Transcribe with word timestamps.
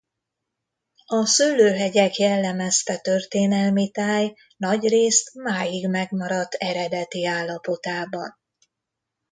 A 1.05 1.25
szőlőhegyek 1.25 2.15
jellemezte 2.15 2.97
történelmi 2.97 3.91
táj 3.91 4.33
nagyrészt 4.57 5.33
máig 5.33 5.89
megmaradt 5.89 6.53
eredeti 6.53 7.25
állapotában. 7.25 8.35